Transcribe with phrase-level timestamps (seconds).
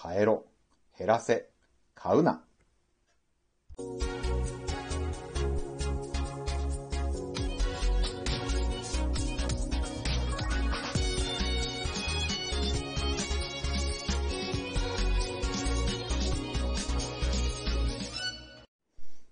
[0.00, 0.44] 変えろ、
[0.96, 1.48] 減らせ、
[1.96, 2.44] 買うな。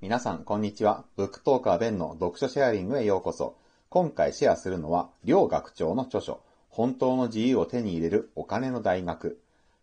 [0.00, 1.04] 皆さん、こんにちは。
[1.16, 3.56] ブックトーカーベンの読書シェアリングへようこそ。
[3.90, 9.40] 今回シェアするのは、両学長の著書、本当の自由を手に入れるお金の大学。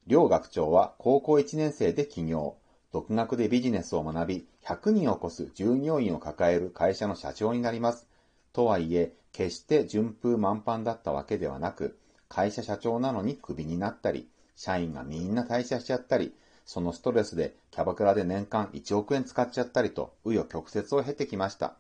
[0.08, 2.58] 両学長は高校1年生で起業。
[2.92, 8.08] 独学でビジネスを学び、100人を超す従業員を抱える会社の社長になります。
[8.54, 11.98] とはいえ、決して順風満帆だったわけではなく、
[12.30, 21.78] 会社社長なのにクビになったり、社員がみんな退社しちゃったり、そのストレスでキャバクラで年間1億円使っちゃったりと、紆余曲折を経てきました。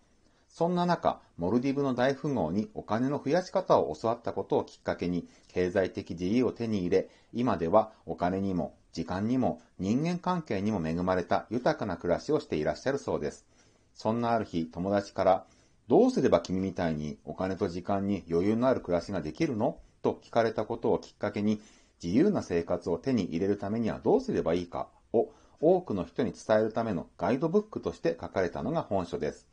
[0.57, 13.45] そんな中、モルディブの大富豪にお金の増やし方を教わったことをきっかけに、経済的自由を手に入れ、今ではお金にも、時間にも、人間関係にも恵まれた豊かな暮らしをしていらっしゃるそうです。
[13.93, 15.45] そんなある日、友達から、
[15.89, 19.79] どうすれば君みたいにお金と時間に余裕のある暮らしができるの？
[20.03, 21.59] と聞かれたことをきっかけに、
[22.01, 24.87] 自由な生活を手に入れるためにはどうすればいいか？
[25.11, 29.49] を多くの人に伝えるためのガイドブックとして書かれたのが本書です。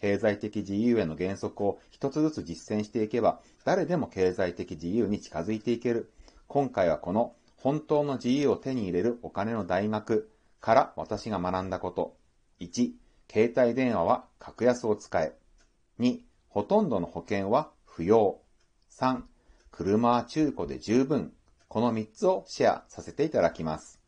[0.00, 6.12] 経済的自由への原則を一つずつ実践していけば、誰でも経済的自由に近づいていける。
[6.48, 10.30] 今回はこの本当の自由を手に入れるお金の大学
[10.60, 12.16] から私が学んだこと。
[12.60, 12.92] 1、
[13.30, 15.36] 携帯電話は格安を使え。
[15.98, 18.40] 2、ほとんどの保険は不要。
[18.90, 19.22] 3、
[19.70, 21.32] 車は中古で十分。
[21.68, 24.00] この3つをシェアさせていただきます。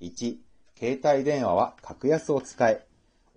[0.00, 0.38] 1、
[0.76, 2.87] 携帯電話は格安を使え。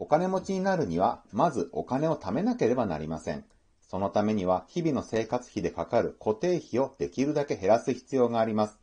[0.02, 3.46] お金持ちになるには、まずお金を貯めなければなりません。
[3.88, 8.80] そのためには、日々の生活費でかかる固定費をできるだけ減らす必要があります。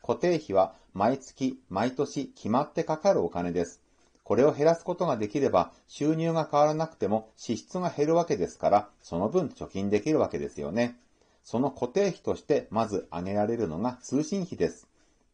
[0.00, 3.82] 固定費は毎月、毎年決まってかかるお金です。
[4.24, 10.96] これを減らすことができれば、収入が変わらなくても支出が減るわけですから、その分貯金できるわけですよね。
[11.44, 14.88] その固定費としてまず挙げられるのが通信費です。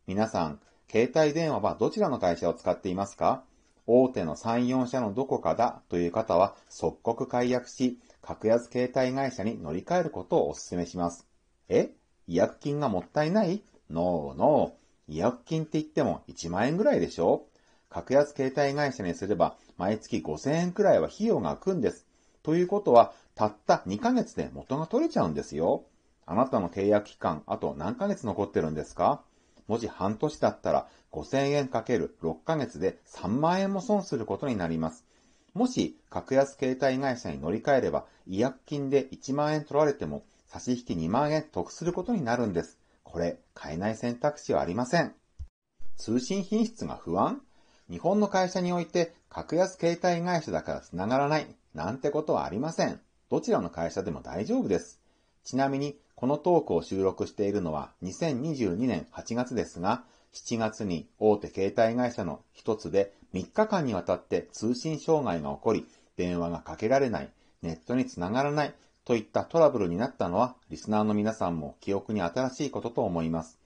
[0.09, 0.59] 皆さん、
[0.91, 3.44] 携帯電話はどちらの会社を使っていますか？
[3.91, 11.26] 大手の3、4社のどこかだという方は即刻解約し、格安携帯会社に乗り換えることをお勧めします。
[11.71, 11.91] え？
[12.27, 13.62] 違約金がもったいない？
[13.91, 15.15] ノーノー。
[15.15, 17.47] 違約金って言っても1万円ぐらいでしょ？
[17.88, 22.06] 格安携帯会社にすれば毎月5000円くらいは費用が浮くんです。
[22.43, 25.84] ということは、たった2ヶ月で元が取れちゃうんですよ。
[26.27, 29.22] あなたの契約期間、あと何ヶ月残ってるんですか？
[29.69, 35.05] もし半年だったら5000円かける6ヶ月で3万円も損することになります。
[35.55, 42.78] もし、格安携帯会社に乗り換えれば、違約金で1万円取られても、差し引き2万円得することになるんです。
[43.03, 45.15] これ、買えない選択肢はありません。
[45.97, 47.43] 通信品質が不安？
[47.91, 53.01] 日本の会社において、格安携帯会社だから繋がらない、なんてことはありません。
[53.28, 54.97] どちらの会社でも大丈夫です。
[55.48, 60.04] ちなみに、このトークを収録しているのは2022年8月ですが、
[60.34, 65.86] 7月に大手携帯会社の一つで3日間にわたって通信障害が起こり、
[66.19, 67.32] 電話がかけられない、
[67.62, 68.75] ネットにつながらない
[69.06, 73.59] といったトラブルになったのは、リスナーの皆さんも記憶に新しいことと思います。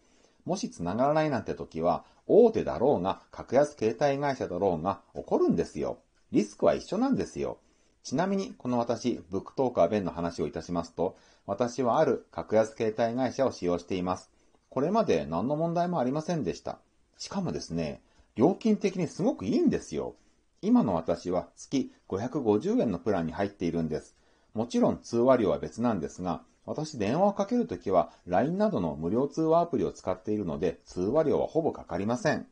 [0.45, 5.99] もしつながらないなんて時は、大手だろうが、格安携帯会社だろうが、起こるんですよ。
[6.31, 7.59] リスクは一緒なんですよ。
[8.03, 14.31] ちなみに、この私、ブックトーカー弁の話をいたしますと、私はある格安携帯会社を使用しています。
[14.71, 16.79] これまで何の問題もありませんでした。
[17.17, 18.03] しかもですね、
[18.35, 20.17] 料金的にすごくいいんですよ。
[20.63, 24.17] 今の私は月550円のプランに入っているんです。
[24.55, 32.47] もちろん通話料は別なんですが、私電話をかけるときは LINE などの無料通話アプリを使っているので通話料はほぼかかりません。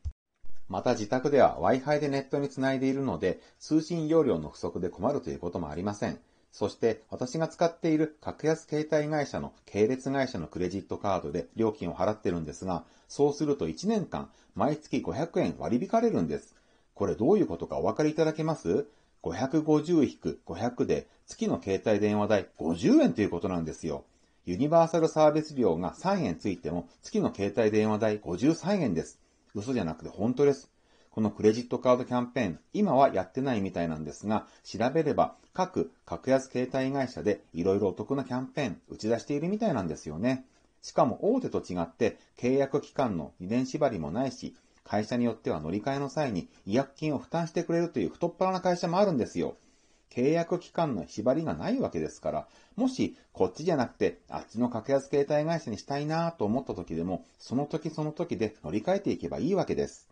[0.71, 6.21] また自宅では Wi-Fi でネットにつないでいるので、通信容量の不足で困るということもありません。
[6.53, 16.55] そして私が使っている格安携帯会社の系列会社のクレジットカードで料金を払ってるんですが、そうすると1年間毎月500円割り引かれるんです。
[16.95, 18.87] これどういうことかお分かりいただけます
[19.25, 24.05] ?550-500 で月の携帯電話代50円ということなんですよ。
[24.47, 29.19] ユニバーサルサービス料が3円ついても月の携帯電話代53円です。
[29.55, 30.71] 嘘じゃなくて本当です。
[31.11, 40.47] このクレジットカードキャンペーン、今はやってないみたいなんですが、調べれば各格安携帯会社で色々お得なキャンペーン打ち出しているみたいなんですよね。
[40.83, 44.55] しかも大手と違って契約期間の遺伝縛りもないし、
[44.85, 49.57] 会社によっては乗り換えの際に違約金を負担してくれるという太っ腹な会社もあるんですよ。
[50.11, 60.09] 契約期間の縛りがないわけですから、もしこっちじゃなくてあっちの格安携帯会社にしたいなと思った時でも、その時その時で乗り換えていけばいいわけです。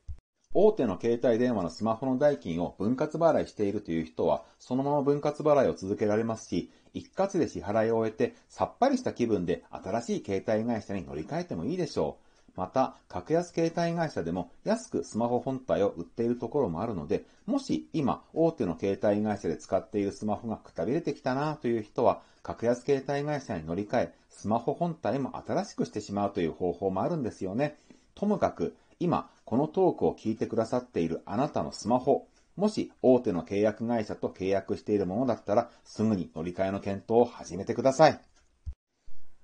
[0.55, 12.28] 大手の携帯電話のスマホの代金を分割払いしているという人は、そのまま分割払いを続けられますし、一括で支払いを終えて、さっぱりした気分で新しい携帯会社に乗り換えてもいいでしょう。
[12.59, 27.77] また、格安携帯会社でも安くスマホ本体を売っているところもあるので、もし今、大手の携帯会社で使っているスマホがくたびれてきたなという人は、格安携帯会社に乗り換え、スマホ本体も新しくしてしまうという方法もあるんですよね。
[28.17, 32.27] ともかく、今、このトークを聞いてくださっているあなたのスマホ、
[32.57, 38.21] もし大手の契約会社と契約しているものだったら、すぐに乗り換えの検討を始めてください。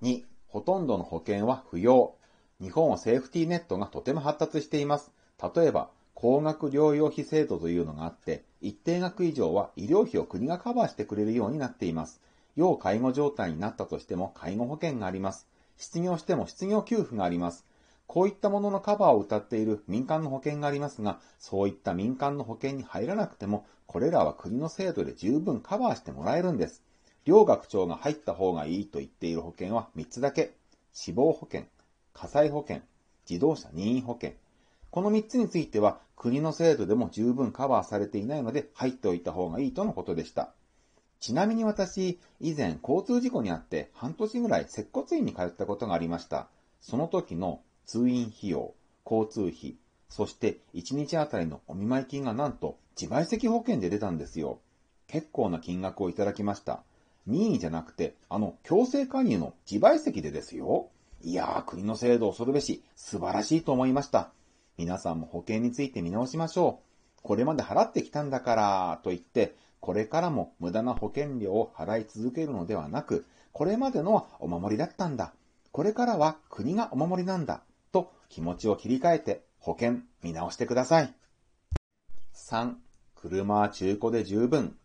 [0.01, 2.17] 2、ほとんどの保険は不要。
[2.61, 5.11] 日本はセーフティーネットがとても発達しています。
[5.55, 12.21] 例えば、高額療養費制度というのがあって、一定額以上は医療費を国がカバーしてくれるようになっています。
[12.55, 15.49] 要介護状態になったとしても介護保険があります。
[15.75, 17.65] 失業しても失業給付があります。
[18.07, 26.83] こういったもののカバーを謳っている民間の保険がありますが、そういった民間の保険に入らなくても、これらは国の制度で十分カバーしてもらえるんです。
[27.25, 30.55] 両学長が入った方がいいと言っている保険は3つだけ。
[30.93, 31.65] 死亡保険、
[32.15, 32.81] 火災保険、
[33.29, 34.31] 自動車任意保険。
[34.89, 40.53] この3つについては国の制度でも十分カバーされていないので入っておいた方がいいとのことでした。
[41.19, 46.47] ちなみに私、以前交通事故にあって半年ぐらい接骨院に通ったことがありました。
[46.79, 48.73] その時の通院費用、
[49.05, 49.75] 交通費、
[50.07, 54.59] そして1日あたりのお見舞い金がなんと自賠責保険で出たんですよ。
[55.07, 56.83] 結構な金額をいただきました。
[57.27, 60.89] 任意じゃなくて、あの、強制加入の自賠責でですよ。
[61.21, 64.31] いやー、国の制度恐るべし、素晴らしいと思いました。
[64.77, 66.79] 皆さんも保険について見直しましょ
[67.17, 67.21] う。
[67.23, 75.33] これまで払ってきたんだから、と言って、これからも無駄な保険料を払い続けるのではなく、これまでのはお守りだったんだ。
[75.71, 77.61] これからは国がお守りなんだ。
[77.91, 81.13] と気持ちを切り替えて保険見直してください。
[82.33, 82.73] 3.
[83.15, 84.75] 車は中古で十分。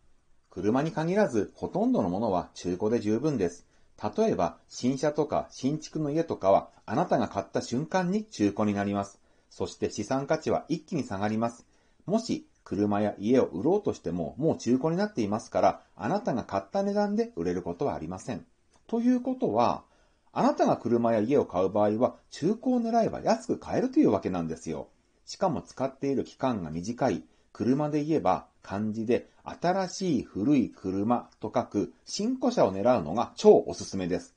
[0.50, 3.66] 車に限らずほとんどのものは中古で十分です。
[4.02, 9.20] 例えば、新車とか新築の家とかは、あなたが買った瞬間に中古になります。
[9.50, 11.66] そして資産価値は一気に下がります。
[12.06, 18.46] もし、車や家を売ろうとしても、もう中古になっていますから、あなたが買った値段で売れることはありません。
[18.86, 19.84] ということは、
[20.32, 24.88] あなたが車や家を買う場合は、中古を狙えば安く買えるというわけなんですよ。
[25.26, 34.34] しかも使っている期間が短い、車で言えば漢字で新しい古い車と書く新古車を狙うのが超おすすめです。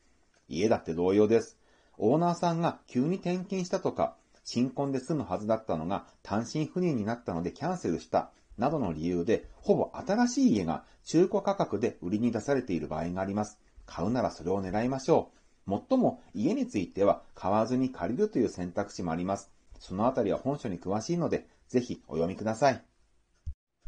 [0.49, 1.57] 家だって同様です。
[1.97, 13.59] オーナーさんが急に転勤したとか、新婚で住むはずだったのが単身赴任になったのでキャンセルした、などの理由で、ほぼ新しい家が中古価格で売りに出されている場合があります。
[13.85, 15.31] 買うならそれを狙いましょ
[15.67, 15.69] う。
[15.69, 19.49] もっとも家については買わずに借りるという選択肢もあります。
[19.79, 22.83] そのあたりは本書に詳しいので、ぜひお読みください。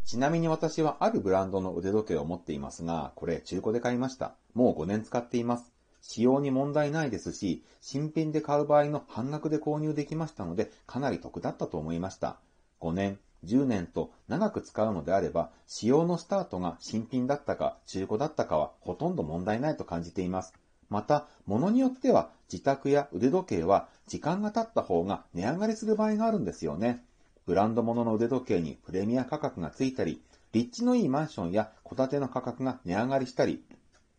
[0.06, 4.36] ちなみに私はあるブランドの腕時計を持っていますが、これ中古で買いました。
[4.54, 5.74] もう5年使っています。
[6.00, 12.38] 使用に問題ないですし、新品で買う場合の半額で購入できましたので、かなり得だったと思いました。
[12.82, 20.54] 5年、10年と長く使うのであれば、使用のスタートが新品だったか中古だったかはほとんど問題ないと感じています。
[20.88, 27.04] また、物によっては自宅や腕時計は時間が経った方が値上がりする場合があるんですよね。
[27.46, 30.22] ブランド物の腕時計にプレミア価格がついたり、
[30.52, 33.64] 立地のいいマンションや戸建ての価格が値上がりしたり、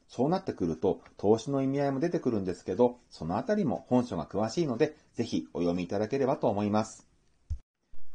[0.06, 7.08] そうなってくると投資の意味合いも出てくるんですけど、そのあたりも本書が詳しいので、ぜひお読みいただければと思います。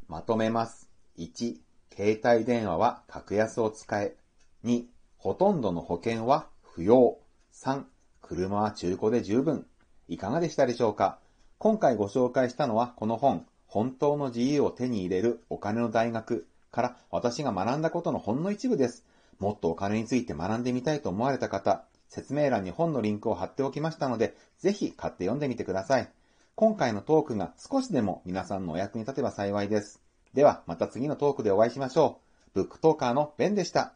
[0.08, 0.90] まとめます。
[1.18, 1.58] 1、
[1.94, 4.16] 携帯電話は格安を使え。
[4.64, 4.86] 2、
[5.18, 7.18] ほとんどの保険は不要。
[7.54, 7.84] 3、
[8.22, 9.66] 車は中古で十分。
[10.08, 11.20] いかがでしたでしょうか？
[11.58, 19.06] 今回ご紹介したのはこの本、本当の自由を手に入れるお金の大学から私が学んだことのほんの一部です。
[19.40, 26.10] もっとお金について学んでみたいと思われた方、説明欄に本のリンクを貼っておきましたので、ぜひ買って読んでみてください。
[26.56, 30.02] 今回のトークが少しでも皆さんのお役に立てば幸いです。
[30.34, 32.20] ではまた次のトークでお会いしましょ
[32.54, 32.60] う。
[32.60, 33.94] ブックトーカーのベンでした。